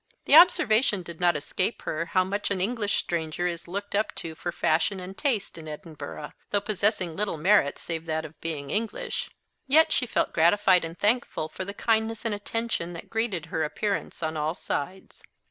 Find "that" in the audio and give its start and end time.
8.07-8.25, 12.93-13.11